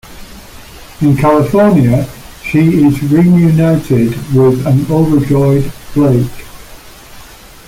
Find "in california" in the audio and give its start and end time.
1.01-2.07